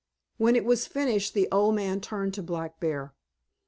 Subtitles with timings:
[0.37, 3.13] When it was finished the old man turned to Black Bear.